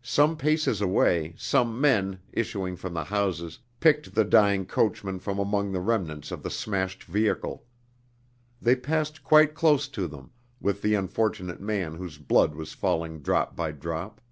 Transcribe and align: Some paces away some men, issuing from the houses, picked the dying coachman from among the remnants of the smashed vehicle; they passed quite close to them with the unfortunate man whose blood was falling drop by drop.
Some 0.00 0.38
paces 0.38 0.80
away 0.80 1.34
some 1.36 1.78
men, 1.78 2.20
issuing 2.32 2.74
from 2.74 2.94
the 2.94 3.04
houses, 3.04 3.58
picked 3.80 4.14
the 4.14 4.24
dying 4.24 4.64
coachman 4.64 5.18
from 5.18 5.38
among 5.38 5.72
the 5.72 5.80
remnants 5.82 6.30
of 6.30 6.42
the 6.42 6.48
smashed 6.48 7.04
vehicle; 7.04 7.66
they 8.62 8.74
passed 8.74 9.22
quite 9.22 9.52
close 9.52 9.86
to 9.88 10.08
them 10.08 10.30
with 10.58 10.80
the 10.80 10.94
unfortunate 10.94 11.60
man 11.60 11.96
whose 11.96 12.16
blood 12.16 12.54
was 12.54 12.72
falling 12.72 13.20
drop 13.20 13.54
by 13.56 13.72
drop. 13.72 14.22